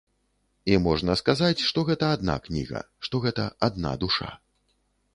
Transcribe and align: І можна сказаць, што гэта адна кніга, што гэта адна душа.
І 0.71 0.79
можна 0.85 1.15
сказаць, 1.21 1.61
што 1.67 1.85
гэта 1.91 2.11
адна 2.15 2.39
кніга, 2.49 2.83
што 3.09 3.25
гэта 3.29 3.49
адна 3.71 3.97
душа. 4.07 4.35